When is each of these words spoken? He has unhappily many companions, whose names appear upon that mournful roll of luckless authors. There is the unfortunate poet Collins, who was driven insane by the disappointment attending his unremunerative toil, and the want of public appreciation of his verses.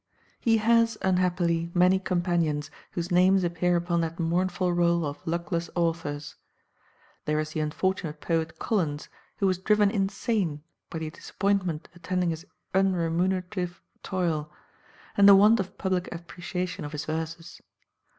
He 0.39 0.57
has 0.57 0.97
unhappily 1.03 1.69
many 1.75 1.99
companions, 1.99 2.71
whose 2.93 3.11
names 3.11 3.43
appear 3.43 3.75
upon 3.75 4.01
that 4.01 4.19
mournful 4.19 4.73
roll 4.73 5.05
of 5.05 5.21
luckless 5.27 5.69
authors. 5.75 6.37
There 7.25 7.39
is 7.39 7.51
the 7.51 7.59
unfortunate 7.59 8.19
poet 8.19 8.57
Collins, 8.57 9.09
who 9.37 9.45
was 9.45 9.59
driven 9.59 9.91
insane 9.91 10.63
by 10.89 10.97
the 10.97 11.11
disappointment 11.11 11.87
attending 11.93 12.31
his 12.31 12.47
unremunerative 12.73 13.79
toil, 14.01 14.51
and 15.15 15.29
the 15.29 15.35
want 15.35 15.59
of 15.59 15.77
public 15.77 16.11
appreciation 16.11 16.83
of 16.83 16.93
his 16.93 17.05
verses. 17.05 17.61